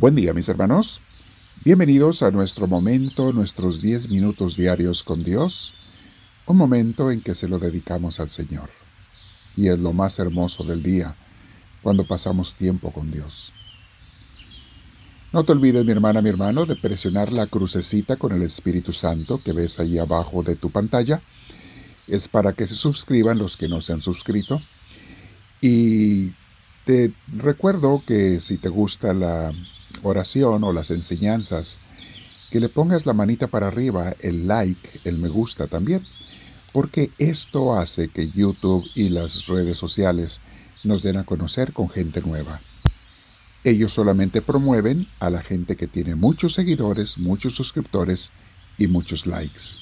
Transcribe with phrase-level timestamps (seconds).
[0.00, 1.02] Buen día mis hermanos.
[1.62, 5.74] Bienvenidos a nuestro momento, nuestros 10 minutos diarios con Dios,
[6.46, 8.70] un momento en que se lo dedicamos al Señor.
[9.58, 11.14] Y es lo más hermoso del día,
[11.82, 13.52] cuando pasamos tiempo con Dios.
[15.34, 19.42] No te olvides, mi hermana, mi hermano, de presionar la crucecita con el Espíritu Santo
[19.44, 21.20] que ves ahí abajo de tu pantalla.
[22.08, 24.62] Es para que se suscriban los que no se han suscrito.
[25.60, 26.30] Y
[26.86, 29.52] te recuerdo que si te gusta la
[30.02, 31.80] oración o las enseñanzas,
[32.50, 36.02] que le pongas la manita para arriba, el like, el me gusta también,
[36.72, 40.40] porque esto hace que YouTube y las redes sociales
[40.84, 42.60] nos den a conocer con gente nueva.
[43.62, 48.32] Ellos solamente promueven a la gente que tiene muchos seguidores, muchos suscriptores
[48.78, 49.78] y muchos likes.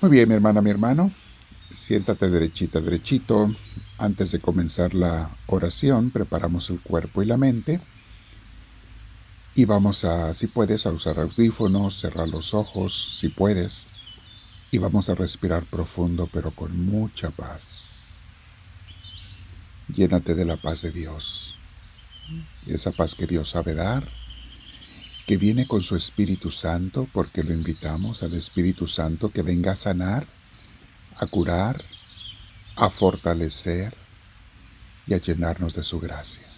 [0.00, 1.12] Muy bien, mi hermana, mi hermano,
[1.70, 3.54] siéntate derechita, derechito.
[3.98, 7.80] Antes de comenzar la oración, preparamos el cuerpo y la mente.
[9.54, 13.88] Y vamos a, si puedes, a usar audífonos, cerrar los ojos, si puedes.
[14.70, 17.84] Y vamos a respirar profundo, pero con mucha paz.
[19.88, 21.56] Llénate de la paz de Dios.
[22.66, 24.08] Y esa paz que Dios sabe dar,
[25.26, 29.76] que viene con su Espíritu Santo, porque lo invitamos al Espíritu Santo que venga a
[29.76, 30.26] sanar,
[31.16, 31.84] a curar,
[32.76, 33.94] a fortalecer
[35.06, 36.51] y a llenarnos de su gracia.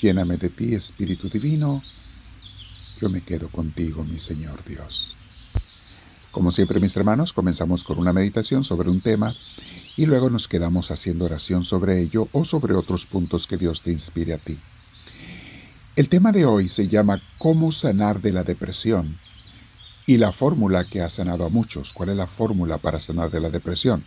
[0.00, 1.82] Lléname de ti, Espíritu Divino.
[2.98, 5.14] Yo me quedo contigo, mi Señor Dios.
[6.30, 9.34] Como siempre, mis hermanos, comenzamos con una meditación sobre un tema
[9.98, 13.92] y luego nos quedamos haciendo oración sobre ello o sobre otros puntos que Dios te
[13.92, 14.58] inspire a ti.
[15.96, 19.18] El tema de hoy se llama ¿Cómo sanar de la depresión?
[20.06, 21.92] Y la fórmula que ha sanado a muchos.
[21.92, 24.02] ¿Cuál es la fórmula para sanar de la depresión?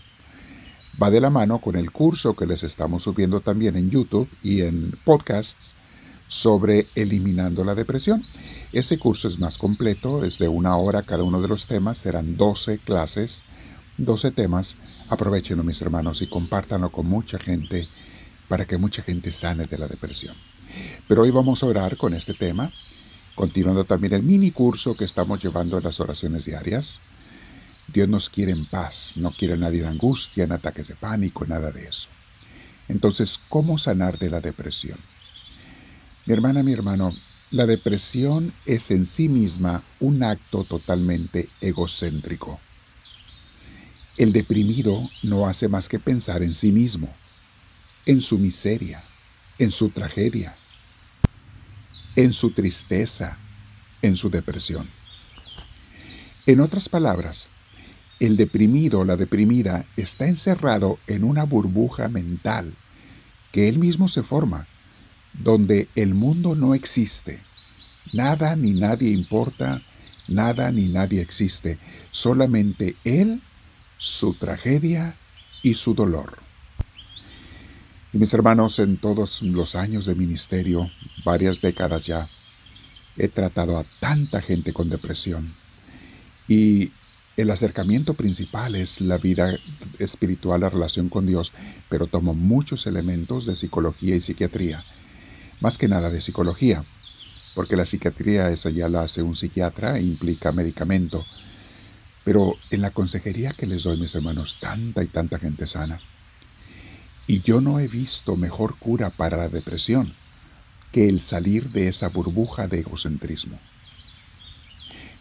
[1.02, 4.62] Va de la mano con el curso que les estamos subiendo también en YouTube y
[4.62, 5.76] en podcasts
[6.34, 8.26] sobre eliminando la depresión.
[8.72, 12.38] Ese curso es más completo, es de una hora cada uno de los temas, serán
[12.38, 13.44] 12 clases,
[13.98, 14.78] 12 temas.
[15.10, 17.88] Aprovechenlo mis hermanos y compártanlo con mucha gente
[18.48, 20.36] para que mucha gente sane de la depresión.
[21.08, 22.72] Pero hoy vamos a orar con este tema,
[23.36, 27.02] continuando también el mini curso que estamos llevando en las oraciones diarias.
[27.94, 31.70] Dios nos quiere en paz, no quiere nadie en angustia, en ataques de pánico, nada
[31.70, 32.10] de eso.
[32.88, 34.98] Entonces, ¿cómo sanar de la depresión?
[36.26, 37.14] Mi hermana, mi hermano,
[37.52, 42.62] la depresión es en sí misma un acto totalmente egocéntrico.
[44.16, 47.14] El deprimido no hace más que pensar en sí mismo,
[48.06, 49.04] en su miseria,
[49.60, 50.56] en su tragedia,
[52.16, 53.38] en su tristeza,
[54.02, 54.90] en su depresión.
[56.46, 57.50] En otras palabras,
[58.22, 62.72] el deprimido o la deprimida está encerrado en una burbuja mental
[63.52, 64.68] que él mismo se forma
[65.34, 67.42] donde el mundo no existe.
[68.12, 69.82] Nada ni nadie importa,
[70.28, 71.80] nada ni nadie existe,
[72.12, 73.42] solamente Él,
[73.98, 75.16] su tragedia
[75.62, 76.38] y su dolor.
[78.12, 80.92] Y mis hermanos, en todos los años de ministerio,
[81.26, 82.30] varias décadas ya,
[83.18, 85.54] he tratado a tanta gente con depresión.
[86.48, 86.92] Y
[87.38, 89.58] el acercamiento principal es la vida
[89.98, 91.54] espiritual, la relación con Dios,
[91.90, 94.86] pero tomo muchos elementos de psicología y psiquiatría
[95.64, 96.84] más que nada de psicología,
[97.56, 101.26] porque la psiquiatría esa ya la hace un psiquiatra e implica medicamento.
[102.26, 106.02] Pero en la consejería que les doy, mis hermanos, tanta y tanta gente sana.
[107.28, 110.14] Y yo no he visto mejor cura para la depresión
[110.92, 113.58] que el salir de esa burbuja de egocentrismo.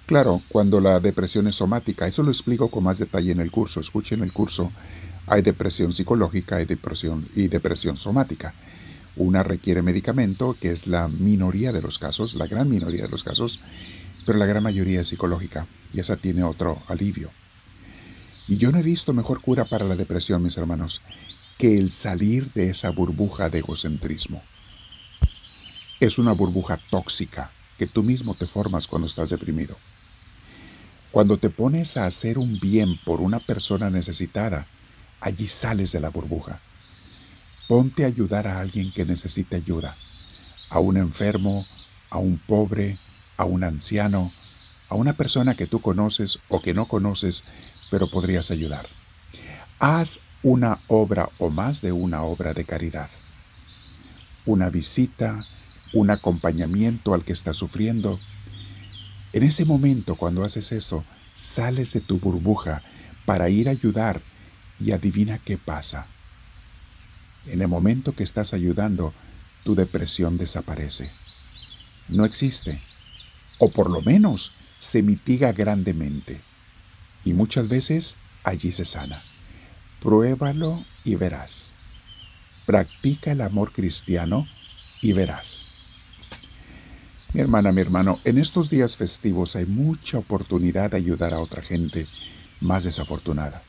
[0.06, 3.78] Claro, cuando la depresión es somática, eso lo explico con más detalle en el curso.
[3.78, 4.72] Escuchen el curso.
[5.28, 8.52] Hay depresión psicológica hay depresión y depresión somática.
[9.16, 13.24] Una requiere medicamento, que es la minoría de los casos, la gran minoría de los
[13.24, 13.60] casos,
[14.24, 17.30] pero la gran mayoría es psicológica y esa tiene otro alivio.
[18.48, 21.02] Y yo no he visto mejor cura para la depresión, mis hermanos,
[21.58, 24.42] que el salir de esa burbuja de egocentrismo.
[26.00, 29.76] Es una burbuja tóxica que tú mismo te formas cuando estás deprimido.
[31.10, 34.66] Cuando te pones a hacer un bien por una persona necesitada,
[35.20, 36.60] allí sales de la burbuja
[37.72, 39.96] Ponte a ayudar a alguien que necesite ayuda,
[40.68, 41.66] a un enfermo,
[42.10, 42.98] a un pobre,
[43.38, 44.30] a un anciano,
[44.90, 47.44] a una persona que tú conoces o que no conoces,
[47.90, 48.86] pero podrías ayudar.
[49.78, 53.08] Haz una obra o más de una obra de caridad.
[54.44, 55.42] Una visita,
[55.94, 58.20] un acompañamiento al que está sufriendo.
[59.32, 62.82] En ese momento, cuando haces eso, sales de tu burbuja
[63.24, 64.20] para ir a ayudar
[64.78, 66.06] y adivina qué pasa
[67.46, 69.12] en el momento que estás ayudando,
[69.64, 71.10] tu depresión desaparece.
[72.08, 72.82] no existe,
[73.58, 76.40] o por lo menos se mitiga grandemente,
[77.24, 79.22] y muchas veces allí se sana.
[80.00, 81.72] Pruébalo y verás.
[82.66, 84.48] Practica el amor cristiano
[85.00, 85.68] y verás.
[87.32, 91.62] Mi hermana, mi hermano, en estos días festivos hay mucha oportunidad de ayudar a otra
[91.62, 92.06] gente
[92.60, 93.62] más desafortunada.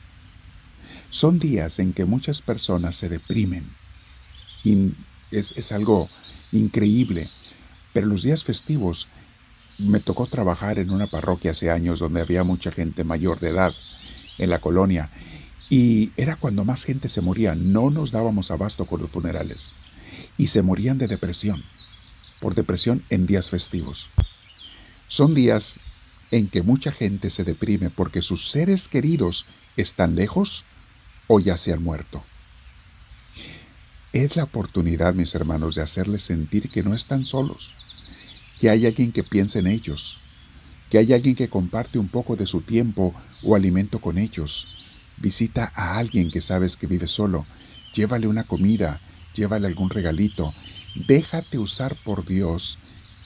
[1.14, 3.64] Son días en que muchas personas se deprimen.
[4.64, 4.94] Y
[5.30, 6.08] es, es algo
[6.50, 7.30] increíble.
[7.92, 9.06] Pero los días festivos
[9.78, 13.72] me tocó trabajar en una parroquia hace años donde había mucha gente mayor de edad
[14.38, 15.08] en la colonia.
[15.70, 17.54] Y era cuando más gente se moría.
[17.54, 19.74] No nos dábamos abasto con los funerales.
[20.36, 21.62] Y se morían de depresión
[22.40, 24.08] por depresión en días festivos.
[25.06, 25.78] Son días
[26.32, 29.46] en que mucha gente se deprime porque sus seres queridos
[29.76, 30.64] están lejos
[31.26, 32.22] o ya se han muerto.
[34.12, 37.74] Es la oportunidad, mis hermanos, de hacerles sentir que no están solos,
[38.60, 40.18] que hay alguien que piensa en ellos,
[40.90, 44.68] que hay alguien que comparte un poco de su tiempo o alimento con ellos.
[45.16, 47.46] Visita a alguien que sabes que vive solo,
[47.94, 49.00] llévale una comida,
[49.34, 50.54] llévale algún regalito,
[50.94, 52.78] Déjate usar por Dios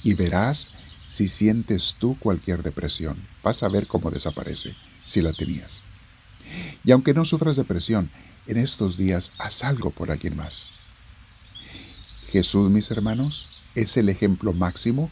[0.03, 0.71] y verás
[1.07, 3.23] si sientes tú cualquier depresión.
[3.43, 4.75] Vas a ver cómo desaparece
[5.05, 5.83] si la tenías.
[6.85, 8.11] Y aunque no sufras depresión,
[8.47, 10.71] en estos días haz algo por alguien más.
[12.31, 15.11] Jesús, mis hermanos, es el ejemplo máximo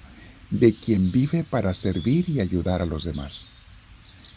[0.51, 3.51] de quien vive para servir y ayudar a los demás.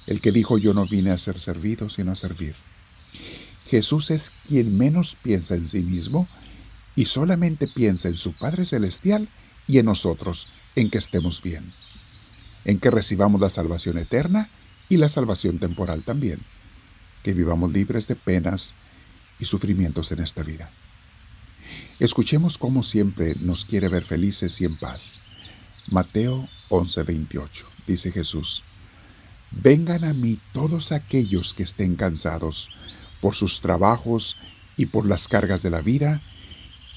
[0.07, 2.55] El que dijo yo no vine a ser servido, sino a servir.
[3.69, 6.27] Jesús es quien menos piensa en sí mismo
[6.95, 9.29] y solamente piensa en su Padre Celestial
[9.67, 11.71] y en nosotros, en que estemos bien,
[12.65, 14.49] en que recibamos la salvación eterna
[14.89, 16.39] y la salvación temporal también,
[17.24, 18.75] que vivamos libres de penas
[19.39, 20.69] y sufrimientos en esta vida.
[22.00, 25.19] Escuchemos cómo siempre nos quiere ver felices y en paz.
[25.92, 28.63] Mateo 11:28 dice Jesús,
[29.51, 32.69] Vengan a mí todos aquellos que estén cansados
[33.19, 34.38] por sus trabajos
[34.77, 36.21] y por las cargas de la vida,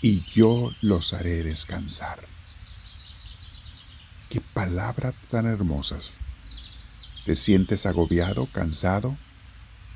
[0.02, 2.20] y yo los haré descansar.
[4.28, 6.18] Qué palabras tan hermosas.
[7.24, 9.16] ¿Te sientes agobiado, cansado,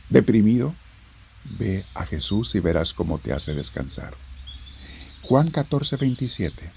[0.08, 0.74] deprimido?
[1.58, 4.14] Ve a Jesús y verás cómo te hace descansar.
[5.22, 6.70] Juan 14, 27.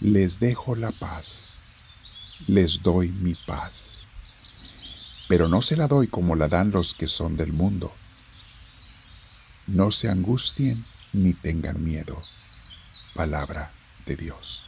[0.00, 1.54] Les dejo la paz,
[2.46, 4.06] les doy mi paz,
[5.28, 7.92] pero no se la doy como la dan los que son del mundo.
[9.66, 12.20] No se angustien ni tengan miedo.
[13.14, 13.72] Palabra
[14.06, 14.64] de Dios.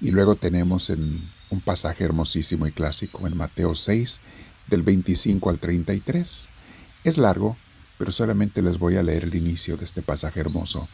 [0.00, 4.20] Y luego tenemos en un pasaje hermosísimo y clásico en Mateo 6,
[4.66, 6.48] del 25 al 33.
[7.04, 7.56] Es largo,
[7.98, 10.88] pero solamente les voy a leer el inicio de este pasaje hermoso,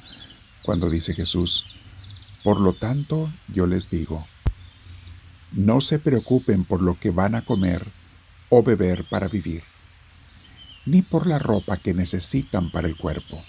[0.62, 1.66] cuando dice Jesús,
[2.42, 4.26] Por lo tanto yo les digo,
[5.52, 7.86] no se preocupen por lo que van a comer
[8.48, 9.62] o beber para vivir
[10.86, 13.42] ni por la ropa que necesitan para el cuerpo.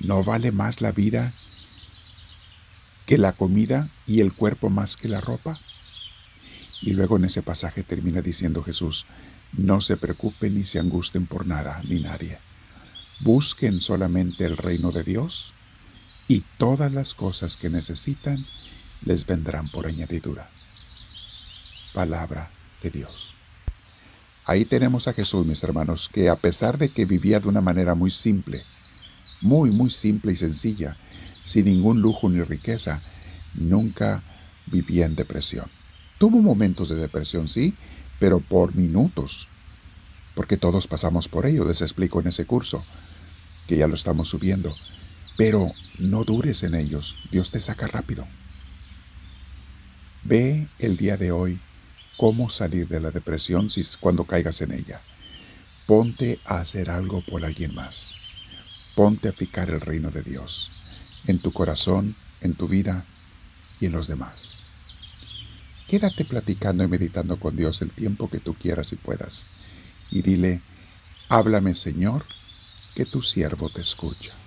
[0.00, 1.32] ¿No vale más la vida
[3.06, 5.58] que la comida y el cuerpo más que la ropa?
[6.82, 9.06] Y luego en ese pasaje termina diciendo Jesús,
[9.52, 12.38] no se preocupen ni se angusten por nada ni nadie.
[13.20, 15.52] Busquen solamente el reino de Dios
[16.28, 18.46] y todas las cosas que necesitan
[19.02, 20.48] les vendrán por añadidura.
[21.92, 22.50] Palabra
[22.82, 23.34] de Dios.
[24.46, 27.94] Ahí tenemos a Jesús, mis hermanos, que a pesar de que vivía de una manera
[27.94, 28.62] muy simple,
[29.40, 30.96] muy, muy simple y sencilla,
[31.44, 33.00] sin ningún lujo ni riqueza,
[33.54, 34.22] nunca
[34.66, 35.66] vivía en depresión.
[36.20, 37.72] Tuvo momentos de depresión, sí,
[38.18, 39.48] pero por minutos,
[40.34, 42.84] porque todos pasamos por ello, les explico en ese curso,
[43.66, 44.76] que ya lo estamos subiendo.
[45.38, 45.64] Pero
[45.98, 48.26] no dures en ellos, Dios te saca rápido.
[50.22, 51.58] Ve el día de hoy
[52.18, 55.00] cómo salir de la depresión si, cuando caigas en ella.
[55.86, 58.14] Ponte a hacer algo por alguien más.
[58.94, 60.70] Ponte a picar el reino de Dios
[61.26, 63.06] en tu corazón, en tu vida
[63.80, 64.69] y en los demás.
[65.90, 69.46] Quédate platicando y meditando con Dios el tiempo que tú quieras y puedas.
[70.12, 70.60] Y dile,
[71.28, 72.22] háblame Señor,
[72.94, 74.39] que tu siervo te escucha.